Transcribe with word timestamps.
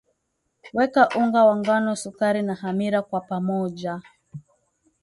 weka 0.75 1.03
unga 1.19 1.41
wa 1.47 1.55
ngano 1.59 1.91
sukari 2.01 2.41
na 2.47 2.55
hamira 2.61 2.99
kwa 3.07 3.21
pamoja 3.29 3.93